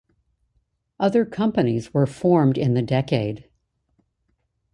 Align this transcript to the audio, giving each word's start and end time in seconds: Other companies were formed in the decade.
Other 0.99 1.25
companies 1.25 1.93
were 1.93 2.07
formed 2.07 2.57
in 2.57 2.73
the 2.73 2.81
decade. 2.81 3.47